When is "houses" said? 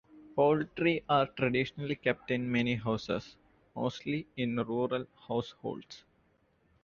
2.73-3.35